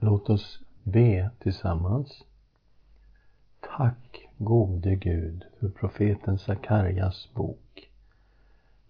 [0.00, 2.24] Låt oss be tillsammans.
[3.76, 7.90] Tack gode Gud för profeten Sakarjas bok.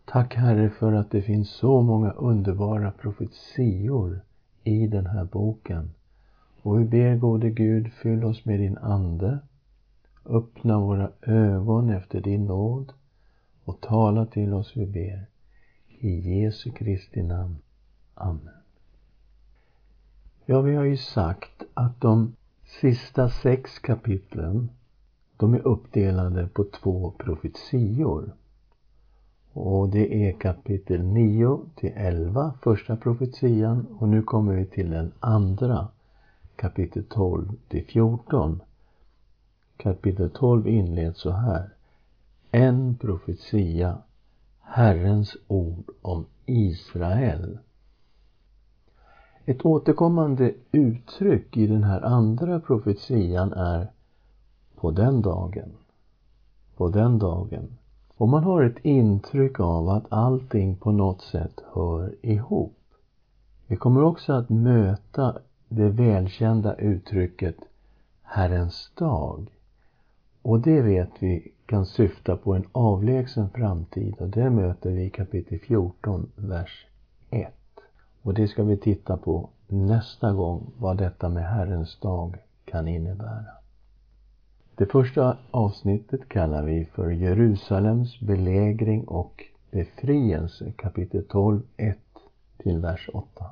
[0.04, 4.20] Tack Herre för att det finns så många underbara profetior
[4.64, 5.90] i den här boken.
[6.62, 9.38] Och vi ber gode Gud, fyll oss med din Ande.
[10.24, 12.92] Öppna våra ögon efter din nåd
[13.64, 15.26] och tala till oss, vi ber.
[15.88, 17.58] I Jesu Kristi namn.
[18.14, 18.57] Amen.
[20.50, 22.36] Ja, vi har ju sagt att de
[22.80, 24.70] sista sex kapitlen,
[25.36, 28.32] de är uppdelade på två profetior.
[29.52, 35.12] Och det är kapitel 9 till 11, första profetian, och nu kommer vi till den
[35.20, 35.88] andra,
[36.56, 38.60] kapitel 12 till 14.
[39.76, 41.74] Kapitel 12 inleds så här.
[42.50, 43.98] En profetia,
[44.60, 47.58] Herrens ord om Israel.
[49.48, 53.90] Ett återkommande uttryck i den här andra profetian är
[54.76, 55.68] på den dagen.
[56.76, 57.78] På den dagen.
[58.16, 62.78] Och man har ett intryck av att allting på något sätt hör ihop.
[63.66, 67.56] Vi kommer också att möta det välkända uttrycket
[68.22, 69.50] Herrens dag.
[70.42, 75.10] Och det vet vi kan syfta på en avlägsen framtid och det möter vi i
[75.10, 76.86] kapitel 14, vers
[77.30, 77.57] 1.
[78.22, 83.58] Och det ska vi titta på nästa gång, vad detta med Herrens dag kan innebära.
[84.74, 91.98] Det första avsnittet kallar vi för Jerusalems belägring och befrielse, kapitel 12, 1
[92.58, 93.44] till vers 8.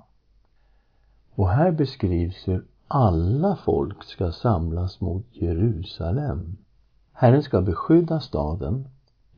[1.34, 6.56] Och här beskrivs hur alla folk ska samlas mot Jerusalem.
[7.12, 8.88] Herren ska beskydda staden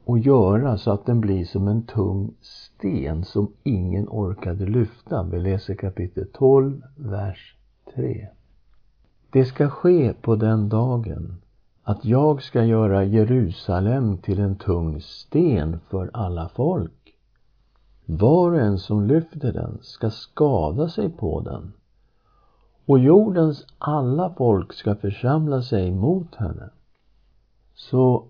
[0.08, 5.22] och göra så att den blir som en tung sten som ingen orkade lyfta.
[5.22, 7.56] Vi läser kapitel 12, vers
[7.94, 8.28] 3.
[9.30, 11.36] Det ska ske på den dagen
[11.82, 17.14] att jag ska göra Jerusalem till en tung sten för alla folk.
[18.04, 21.72] Var och en som lyfter den ska skada sig på den
[22.86, 26.70] och jordens alla folk ska församla sig mot henne.
[27.74, 28.24] Så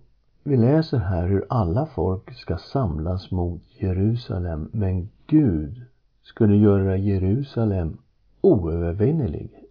[0.48, 5.82] vi läser här hur alla folk ska samlas mot Jerusalem, men Gud
[6.22, 7.98] skulle göra Jerusalem
[8.40, 9.64] oövervinnelig.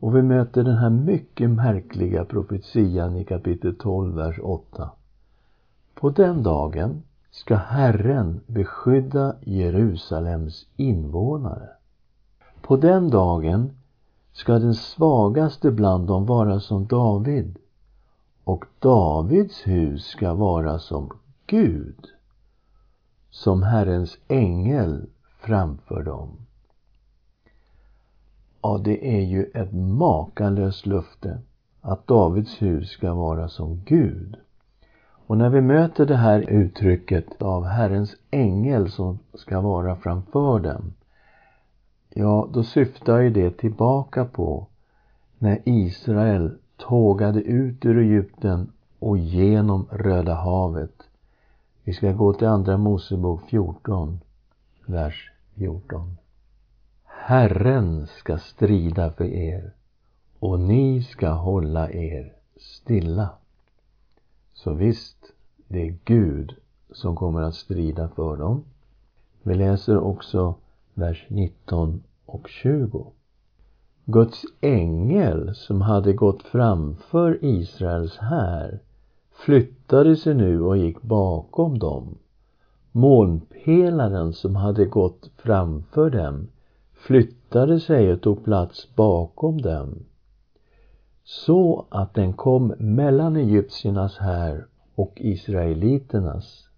[0.00, 4.90] Och vi möter den här mycket märkliga profetian i kapitel 12, vers 8.
[5.94, 11.68] På den dagen ska Herren beskydda Jerusalems invånare.
[12.62, 13.70] På den dagen
[14.32, 17.58] ska den svagaste bland dem vara som David
[18.50, 21.10] och Davids hus ska vara som
[21.46, 22.06] Gud,
[23.30, 25.06] som Herrens ängel
[25.40, 26.28] framför dem.
[28.62, 31.38] Ja, det är ju ett makalöst löfte
[31.80, 34.36] att Davids hus ska vara som Gud.
[35.26, 40.94] Och när vi möter det här uttrycket av Herrens ängel som ska vara framför dem,
[42.08, 44.66] ja, då syftar ju det tillbaka på
[45.38, 51.02] när Israel tågade ut ur Egypten och genom Röda havet.
[51.84, 54.20] Vi ska gå till Andra Mosebok 14,
[54.86, 56.16] vers 14.
[57.04, 59.72] Herren ska strida för er
[60.38, 63.30] och ni ska hålla er stilla.
[64.52, 65.32] Så visst,
[65.68, 66.54] det är Gud
[66.92, 68.64] som kommer att strida för dem.
[69.42, 70.54] Vi läser också
[70.94, 73.06] vers 19 och 20.
[74.04, 78.80] Guds ängel som hade gått framför Israels här
[79.32, 82.18] flyttade sig nu och gick bakom dem.
[82.92, 86.48] Molnpelaren som hade gått framför dem
[86.92, 89.98] flyttade sig och tog plats bakom dem
[91.24, 96.68] så att den kom mellan egyptiernas här och israeliternas.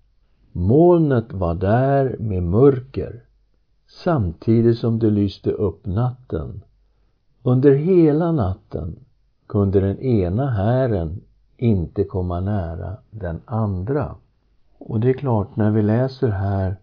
[0.53, 3.25] Molnet var där med mörker
[3.89, 6.63] samtidigt som det lyste upp natten
[7.43, 8.97] under hela natten
[9.47, 11.21] kunde den ena hären
[11.57, 14.15] inte komma nära den andra.
[14.79, 16.77] Och det är klart, när vi läser här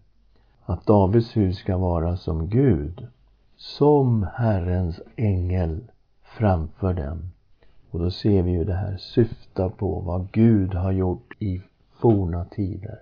[0.64, 3.06] att Davids hus ska vara som Gud,
[3.56, 5.80] som Herrens ängel
[6.22, 7.30] framför dem.
[7.90, 12.44] Och då ser vi ju det här syfta på vad Gud har gjort i forna
[12.44, 12.98] tider.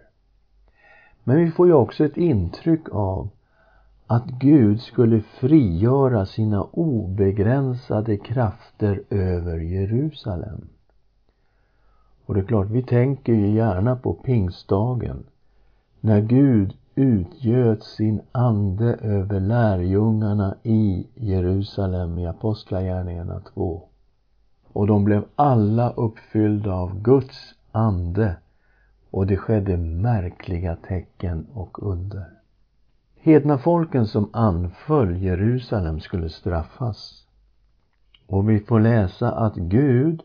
[1.25, 3.29] Men vi får ju också ett intryck av
[4.11, 10.69] att Gud skulle frigöra sina obegränsade krafter över Jerusalem.
[12.27, 15.25] Och det är klart, vi tänker ju gärna på pingstdagen
[16.01, 23.83] när Gud utgöt sin ande över lärjungarna i Jerusalem i Apostlagärningarna 2.
[24.73, 28.37] Och de blev alla uppfyllda av Guds ande
[29.11, 32.38] och det skedde märkliga tecken och under.
[33.29, 37.27] Hedna folken som anföll Jerusalem skulle straffas.
[38.27, 40.23] Och vi får läsa att Gud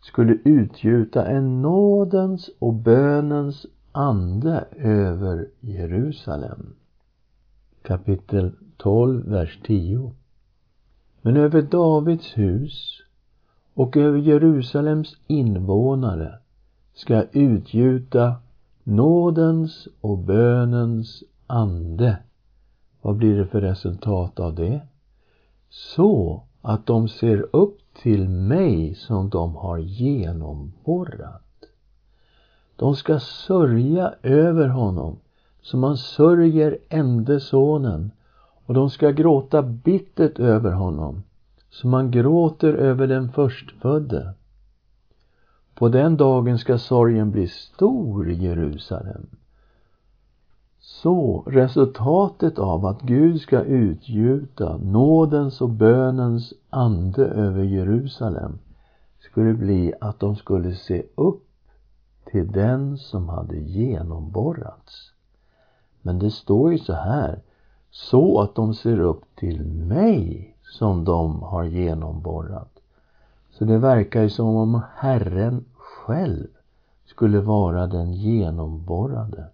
[0.00, 6.74] skulle utgjuta en nådens och bönens ande över Jerusalem.
[7.82, 10.12] Kapitel 12, vers 10.
[11.22, 13.02] Men över Davids hus
[13.74, 16.38] och över Jerusalems invånare
[16.94, 18.34] ska utgjuta
[18.84, 22.18] nådens och bönens ande.
[23.02, 24.80] Vad blir det för resultat av det?
[25.68, 31.42] Så att de ser upp till mig som de har genomborrat.
[32.76, 35.16] De ska sörja över honom
[35.62, 38.10] som man sörjer ende sonen
[38.66, 41.22] och de ska gråta bittert över honom
[41.70, 44.34] som man gråter över den förstfödde.
[45.74, 49.26] På den dagen ska sorgen bli stor i Jerusalem.
[51.02, 58.58] Så resultatet av att Gud ska utgjuta nådens och bönens ande över Jerusalem
[59.18, 61.46] skulle bli att de skulle se upp
[62.24, 65.12] till den som hade genomborrats.
[66.02, 67.42] Men det står ju så här,
[67.90, 72.78] så att de ser upp till mig som de har genomborrat.
[73.50, 76.46] Så det verkar ju som om Herren själv
[77.04, 79.48] skulle vara den genomborrade.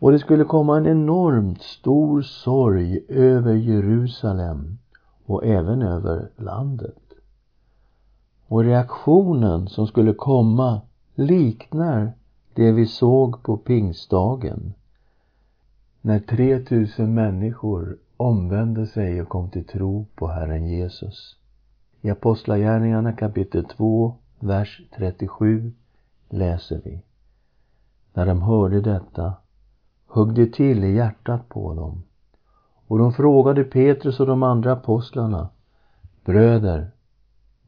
[0.00, 4.78] Och det skulle komma en enormt stor sorg över Jerusalem
[5.26, 6.98] och även över landet.
[8.46, 10.80] Och reaktionen som skulle komma
[11.14, 12.12] liknar
[12.54, 14.72] det vi såg på pingstdagen
[16.00, 21.36] när 3000 människor omvände sig och kom till tro på Herren Jesus.
[22.00, 25.72] I Apostlagärningarna kapitel 2, vers 37
[26.28, 27.02] läser vi.
[28.14, 29.34] När de hörde detta
[30.10, 32.02] högg det till i hjärtat på dem
[32.86, 35.48] och de frågade Petrus och de andra apostlarna
[36.24, 36.90] Bröder,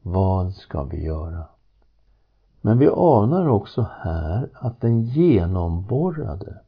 [0.01, 1.45] vad ska vi göra?
[2.61, 6.59] Men vi anar också här att den genomborrade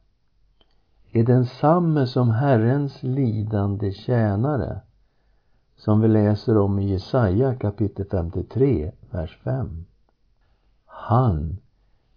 [1.12, 4.80] är densamme som Herrens lidande tjänare
[5.76, 9.84] som vi läser om i Jesaja kapitel 53, vers 5.
[10.84, 11.56] Han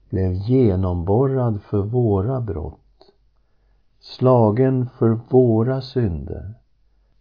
[0.10, 2.79] blev genomborrad för våra brott,
[4.00, 6.54] slagen för våra synder.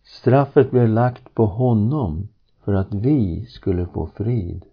[0.05, 2.29] Straffet blev lagt på honom
[2.65, 4.65] för att vi skulle få frid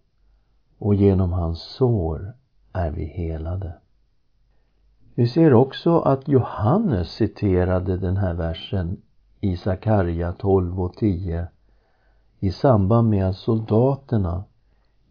[0.78, 2.34] och genom hans sår
[2.74, 3.74] är vi helade.
[5.16, 9.02] Vi ser också att Johannes citerade den här versen
[9.42, 11.48] i Sakarja 12 och 10
[12.40, 14.44] i samband med att soldaterna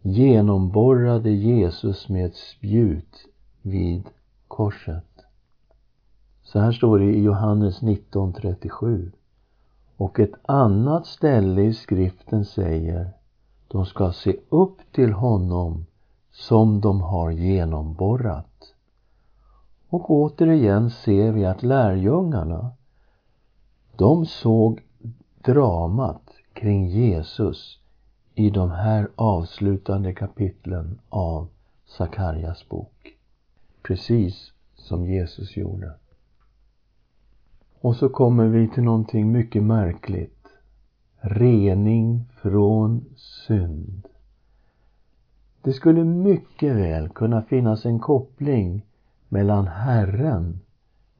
[0.01, 3.27] genomborrade Jesus med ett spjut
[3.61, 4.09] vid
[4.47, 5.14] korset.
[6.45, 9.11] Så här står det i Johannes 19.37.
[9.97, 13.11] Och ett annat ställe i skriften säger
[13.67, 15.85] de ska se upp till honom
[16.31, 18.73] som de har genomborrat.
[19.89, 22.71] Och återigen ser vi att lärjungarna,
[23.95, 24.81] de såg
[25.43, 27.79] dramat kring Jesus
[28.35, 31.47] i de här avslutande kapitlen av
[31.85, 33.17] Sakarjas bok.
[33.81, 35.93] Precis som Jesus gjorde.
[37.85, 40.47] Och så kommer vi till någonting mycket märkligt.
[41.19, 44.07] Rening från synd.
[45.61, 48.85] Det skulle mycket väl kunna finnas en koppling
[49.29, 50.59] mellan Herren,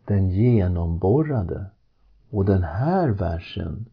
[0.06, 1.66] den genomborrade,
[2.30, 3.86] och den här versen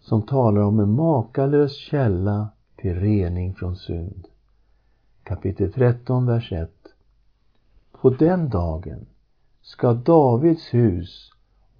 [0.00, 4.28] som talar om en makalös källa till rening från synd.
[5.22, 6.70] Kapitel 13, vers 1.
[8.00, 9.06] På den dagen
[9.62, 11.29] ska Davids hus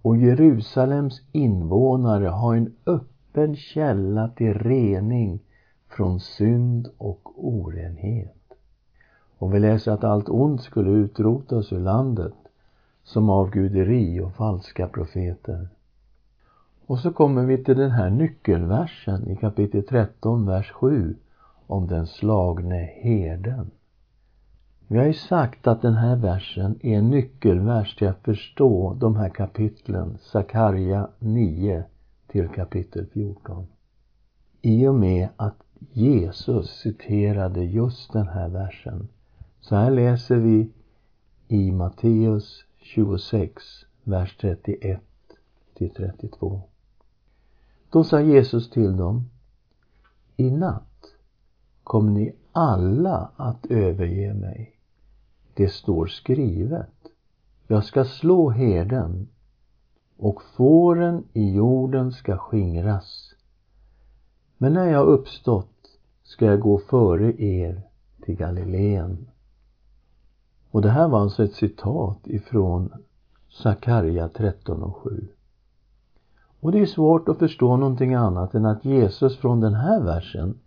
[0.02, 5.40] och Jerusalems invånare ha en öppen källa till rening
[5.88, 8.36] från synd och orenhet.
[9.38, 12.34] Och vi läser att allt ont skulle utrotas ur landet
[13.04, 15.68] som avguderi och falska profeter.
[16.86, 21.16] Och så kommer vi till den här nyckelversen i kapitel 13, vers 7
[21.66, 23.70] om den slagne herden.
[24.92, 29.16] Vi har ju sagt att den här versen är en nyckelvers till att förstå de
[29.16, 31.84] här kapitlen, Sakarja 9
[32.26, 33.66] till kapitel 14.
[34.62, 39.08] I och med att Jesus citerade just den här versen.
[39.60, 40.70] Så här läser vi
[41.48, 43.62] i Matteus 26,
[44.04, 45.00] vers 31
[45.74, 46.62] till 32.
[47.90, 49.30] Då sa Jesus till dem
[50.36, 51.04] I natt
[51.84, 54.76] kommer ni alla att överge mig.
[55.60, 57.10] Det står skrivet.
[57.66, 59.28] Jag ska slå herden
[60.16, 63.34] och fåren i jorden ska skingras.
[64.58, 67.82] Men när jag uppstått ska jag gå före er
[68.24, 69.26] till Galileen.
[70.70, 72.92] Och det här var alltså ett citat ifrån
[73.48, 75.28] Sakarja 13 och 7.
[76.60, 80.58] Och det är svårt att förstå någonting annat än att Jesus från den här versen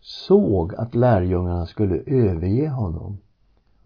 [0.00, 3.18] såg att lärjungarna skulle överge honom.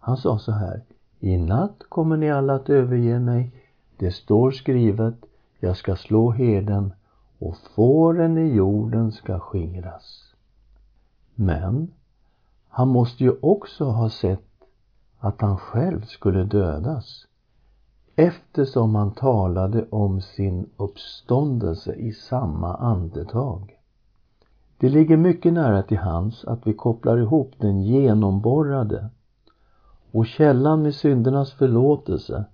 [0.01, 0.83] Han sa så här
[1.21, 3.53] I natt kommer ni alla att överge mig.
[3.97, 5.15] Det står skrivet
[5.59, 6.93] Jag ska slå herden
[7.39, 10.35] och fåren i jorden ska skingras.
[11.35, 11.91] Men
[12.69, 14.65] han måste ju också ha sett
[15.19, 17.27] att han själv skulle dödas
[18.17, 23.79] eftersom han talade om sin uppståndelse i samma andetag.
[24.79, 29.11] Det ligger mycket nära till hands att vi kopplar ihop den genomborrade
[30.13, 32.45] och källan med syndernas förlåtelse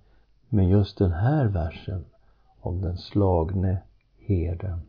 [0.49, 2.05] med just den här versen
[2.59, 3.77] om den slagne
[4.19, 4.79] herden.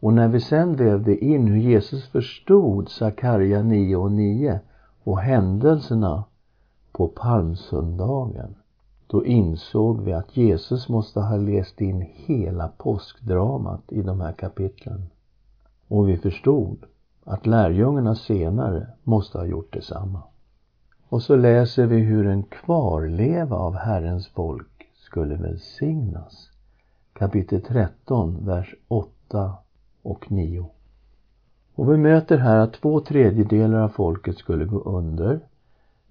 [0.00, 4.60] Och när vi sen vävde in hur Jesus förstod Sakarja 9 och 9
[5.04, 6.24] och händelserna
[6.92, 8.54] på palmsöndagen
[9.06, 15.10] då insåg vi att Jesus måste ha läst in hela påskdramat i de här kapitlen.
[15.88, 16.84] Och vi förstod
[17.24, 20.22] att lärjungarna senare måste ha gjort detsamma.
[21.10, 26.50] Och så läser vi hur en kvarleva av Herrens folk skulle välsignas.
[27.12, 29.54] Kapitel 13, vers 8
[30.02, 30.70] och 9.
[31.74, 35.40] Och vi möter här att två tredjedelar av folket skulle gå under.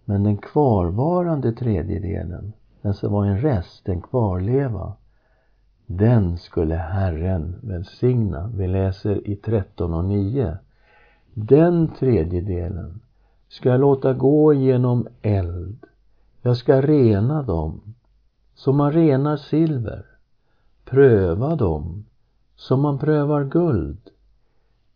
[0.06, 4.94] Men den kvarvarande tredjedelen, den som var en rest, en kvarleva,
[5.86, 8.52] den skulle Herren välsigna.
[8.56, 10.58] Vi läser i 13 och 9.
[11.34, 13.00] Den tredjedelen
[13.50, 15.86] ska jag låta gå genom eld.
[16.42, 17.96] Jag ska rena dem
[18.56, 20.06] som man renar silver,
[20.86, 22.06] pröva dem
[22.56, 24.10] som man prövar guld.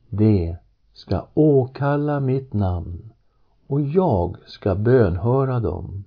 [0.10, 0.57] Det
[0.93, 3.13] ska åkalla mitt namn
[3.67, 6.03] och jag ska bönhöra dem.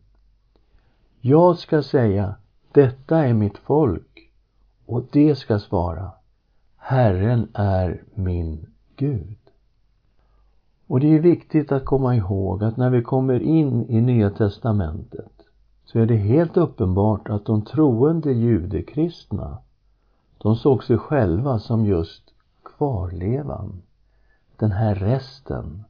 [1.21, 2.35] Jag ska säga,
[2.73, 4.31] detta är mitt folk
[4.87, 6.11] och det ska svara,
[6.77, 9.46] Herren är min Gud.
[10.87, 15.33] Och det är viktigt att komma ihåg att när vi kommer in i Nya Testamentet
[15.85, 19.59] så är det helt uppenbart att de troende judekristna
[20.39, 22.23] de såg sig själva som just
[22.65, 23.83] kvarlevan,
[24.57, 25.85] den här resten.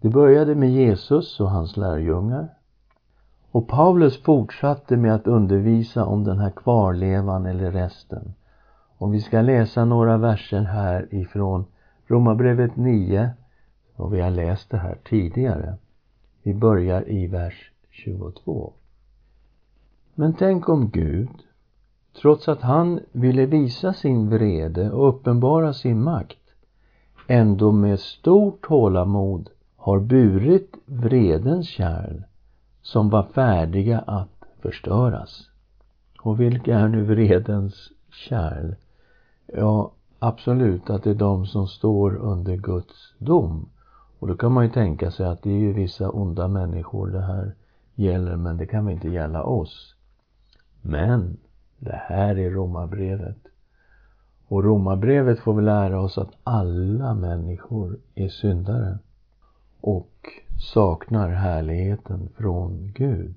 [0.00, 2.48] Det började med Jesus och hans lärjungar
[3.50, 8.34] och Paulus fortsatte med att undervisa om den här kvarlevan eller resten.
[8.98, 11.64] Och vi ska läsa några verser här ifrån
[12.06, 13.30] Romarbrevet 9
[13.96, 15.74] och vi har läst det här tidigare.
[16.42, 18.72] Vi börjar i vers 22.
[20.14, 21.30] Men tänk om Gud,
[22.20, 26.38] trots att han ville visa sin vrede och uppenbara sin makt,
[27.28, 32.22] ändå med stort tålamod har burit vredens kärl
[32.82, 35.50] som var färdiga att förstöras.
[36.20, 38.74] Och vilka är nu vredens kärl?
[39.46, 39.92] Ja,
[40.24, 43.68] absolut att det är de som står under Guds dom.
[44.18, 47.20] Och då kan man ju tänka sig att det är ju vissa onda människor det
[47.20, 47.54] här
[47.94, 49.94] gäller, men det kan väl inte gälla oss.
[50.82, 51.36] Men
[51.78, 53.36] det här är romabrevet.
[54.48, 58.98] Och romabrevet får vi lära oss att alla människor är syndare
[59.80, 60.28] och
[60.72, 63.34] saknar härligheten från Gud.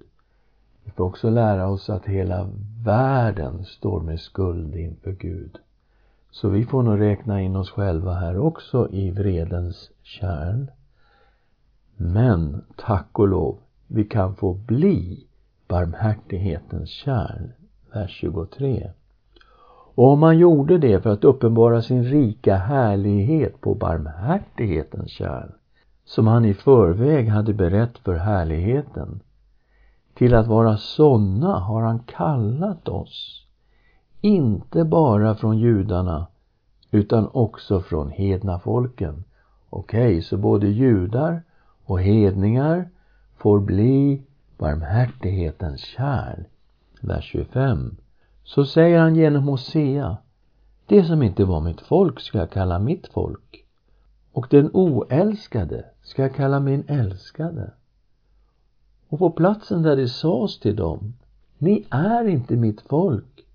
[0.84, 2.50] Vi får också lära oss att hela
[2.86, 5.58] världen står med skuld inför Gud.
[6.31, 10.72] Så vi får nog räkna in oss själva här också i vredens kärn.
[11.98, 13.57] Men tack och lov,
[13.88, 15.27] vi kan få bli
[15.67, 17.51] barmhärtighetens kärn.
[17.93, 18.91] Vers 23.
[19.96, 25.51] Och om man gjorde det för att uppenbara sin rika härlighet på barmhärtighetens kärn,
[26.05, 29.19] som han i förväg hade berett för härligheten,
[30.13, 33.46] till att vara sådana har han kallat oss,
[34.21, 36.27] inte bara från judarna,
[36.91, 39.24] utan också från hedna folken.
[39.69, 41.43] Okej, okay, så både judar
[41.86, 42.89] och hedningar
[43.38, 44.21] får bli
[44.57, 46.43] barmhärtighetens kärl.
[47.01, 47.95] Vers 25.
[48.43, 50.17] Så säger han genom Hosea,
[50.86, 53.65] det som inte var mitt folk ska jag kalla mitt folk
[54.38, 57.71] och den oälskade ska jag kalla min älskade.
[59.09, 61.13] Och på platsen där det sades till dem,
[61.57, 63.46] Ni är inte mitt folk,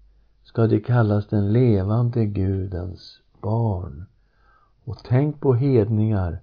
[0.53, 4.05] ska de kallas den levande Gudens barn.
[4.85, 6.39] Och tänk på hedningar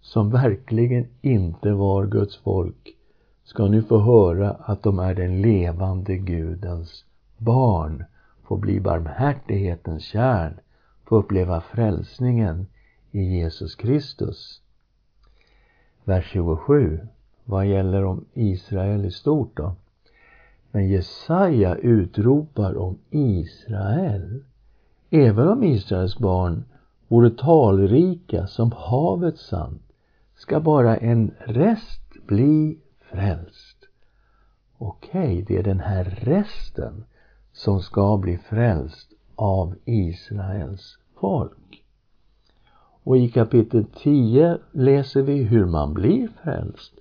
[0.00, 2.96] som verkligen inte var Guds folk
[3.44, 7.04] ska nu få höra att de är den levande Gudens
[7.36, 8.04] barn,
[8.42, 10.60] få bli barmhärtighetens kärn,
[11.04, 12.66] få uppleva frälsningen
[13.10, 14.60] i Jesus Kristus.
[16.04, 17.06] Vers 27,
[17.44, 19.74] vad gäller om Israel i stort då?
[20.76, 24.44] Men Jesaja utropar om Israel.
[25.10, 26.64] Även om Israels barn
[27.08, 29.78] vore talrika som havets sand
[30.34, 33.76] ska bara en rest bli frälst.
[34.78, 37.04] Okej, okay, det är den här resten
[37.52, 41.84] som ska bli frälst av Israels folk.
[43.02, 46.92] Och i kapitel 10 läser vi hur man blir frälst.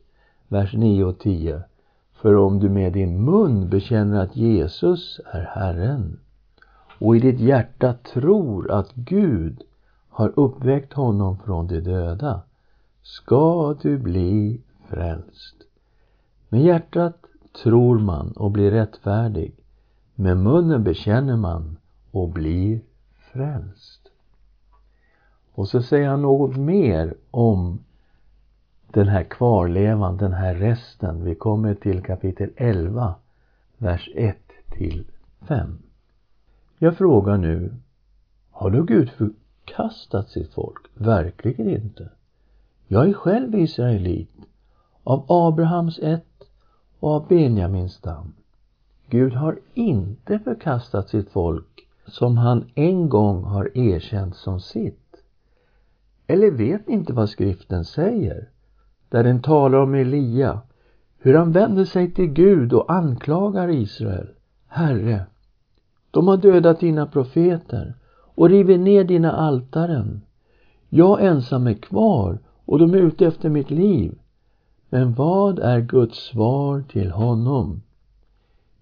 [0.47, 1.63] Vers 9 och 10.
[2.15, 6.19] För om du med din mun bekänner att Jesus är Herren
[6.99, 9.63] och i ditt hjärta tror att Gud
[10.09, 12.41] har uppväckt honom från de döda
[13.01, 15.55] ska du bli frälst.
[16.49, 17.17] Med hjärtat
[17.63, 19.55] tror man och blir rättfärdig.
[20.15, 21.77] Med munnen bekänner man
[22.11, 22.81] och blir
[23.33, 24.01] frälst.
[25.53, 27.79] Och så säger han något mer om
[28.95, 31.23] den här kvarlevan, den här resten.
[31.23, 33.15] Vi kommer till kapitel 11,
[33.77, 34.37] vers 1
[34.71, 35.05] till
[35.47, 35.77] 5.
[36.77, 37.73] Jag frågar nu,
[38.51, 40.85] har då Gud förkastat sitt folk?
[40.93, 42.09] Verkligen inte.
[42.87, 44.35] Jag är själv israelit,
[45.03, 46.43] av Abrahams ett
[46.99, 48.33] och av Benjamins stam.
[49.09, 55.23] Gud har inte förkastat sitt folk som han en gång har erkänt som sitt.
[56.27, 58.49] Eller vet ni inte vad skriften säger?
[59.09, 60.61] Där den talar om Elia,
[61.17, 64.27] hur han vänder sig till Gud och anklagar Israel.
[64.67, 65.25] Herre,
[66.11, 67.93] de har dödat dina profeter
[68.35, 70.21] och rivit ner dina altaren.
[70.89, 74.19] Jag ensam är kvar och de är ute efter mitt liv.
[74.89, 77.81] Men vad är Guds svar till honom?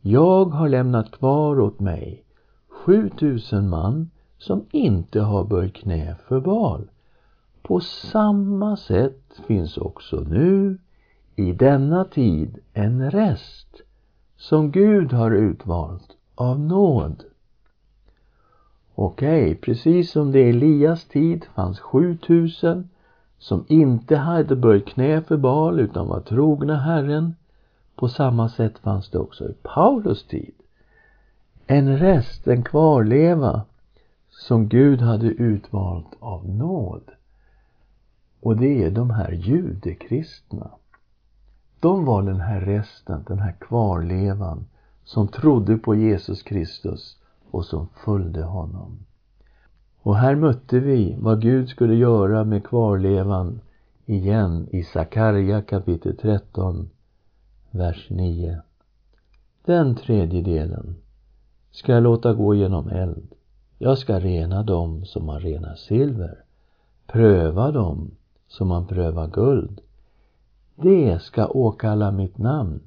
[0.01, 2.23] Jag har lämnat kvar åt mig
[2.67, 6.87] 7000 man som inte har böjt knä för Baal.
[7.63, 10.77] På samma sätt finns också nu
[11.35, 13.81] i denna tid en rest
[14.37, 17.23] som Gud har utvalt av nåd.
[18.95, 22.89] Okej, okay, precis som det i Elias tid fanns 7000
[23.37, 27.35] som inte hade böjt knä för Baal utan var trogna Herren.
[27.95, 30.53] På samma sätt fanns det också i Paulus tid
[31.67, 33.61] en rest, en kvarleva
[34.29, 37.01] som Gud hade utvalt av nåd.
[38.43, 40.71] Och det är de här judekristna.
[41.79, 44.65] De var den här resten, den här kvarlevan
[45.03, 47.17] som trodde på Jesus Kristus
[47.51, 49.05] och som följde honom.
[50.01, 53.61] Och här mötte vi vad Gud skulle göra med kvarlevan
[54.05, 56.89] igen i Sakarja kapitel 13,
[57.71, 58.61] vers 9.
[59.65, 60.95] Den tredje delen
[61.71, 63.33] ska jag låta gå genom eld.
[63.77, 66.37] Jag ska rena dem som man renar silver,
[67.07, 68.11] pröva dem
[68.53, 69.81] som man prövar guld.
[70.75, 72.79] Det ska åkalla mitt namn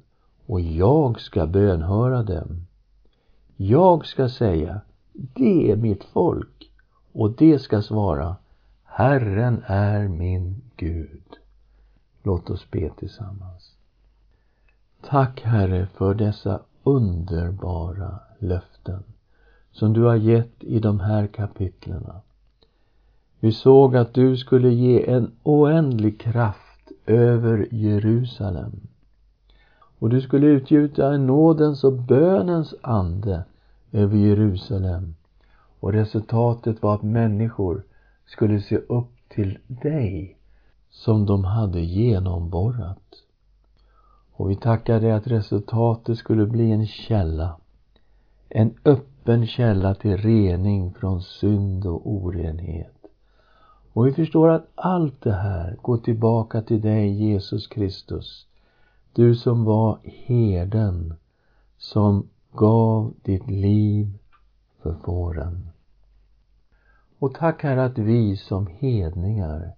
[0.45, 2.67] och jag ska bönhöra dem.
[3.55, 4.81] Jag ska säga,
[5.13, 6.71] det är mitt folk
[7.13, 8.35] och det ska svara
[8.83, 11.37] Herren är min Gud.
[12.23, 13.75] Låt oss be tillsammans.
[15.01, 19.03] Tack Herre för dessa underbara löften
[19.71, 22.21] som du har gett i de här kapitlerna.
[23.39, 28.87] Vi såg att du skulle ge en oändlig kraft över Jerusalem.
[29.99, 33.43] Och du skulle utgjuta en nådens och bönens ande
[33.91, 35.15] över Jerusalem
[35.79, 37.83] och resultatet var att människor
[38.25, 40.37] skulle se upp till dig
[40.89, 43.23] som de hade genomborrat.
[44.31, 47.57] Och vi tackar dig att resultatet skulle bli en källa.
[48.49, 52.96] En öppen källa till rening från synd och orenhet.
[53.97, 58.47] Och vi förstår att allt det här går tillbaka till dig, Jesus Kristus.
[59.13, 61.13] Du som var herden
[61.77, 64.17] som gav ditt liv
[64.81, 65.69] för fåren.
[67.19, 69.71] Och tack Herre att vi som hedningar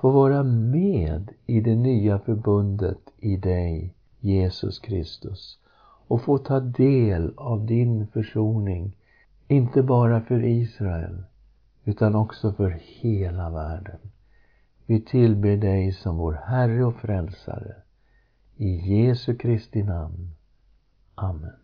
[0.00, 5.58] får vara med i det nya förbundet i dig, Jesus Kristus
[6.08, 8.96] och få ta del av din försoning,
[9.48, 11.24] inte bara för Israel
[11.84, 13.98] utan också för hela världen.
[14.86, 17.74] Vi tillber dig som vår Herre och Frälsare.
[18.56, 20.30] I Jesu Kristi namn.
[21.14, 21.63] Amen.